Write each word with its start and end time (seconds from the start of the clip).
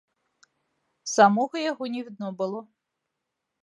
Самога 1.15 1.57
яго 1.71 1.85
не 1.99 2.05
відно 2.09 2.35
было. 2.43 2.59